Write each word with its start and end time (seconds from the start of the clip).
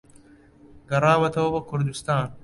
گەڕاوەتەوە 0.89 1.49
بۆ 1.53 1.59
کوردوستان 1.69 2.27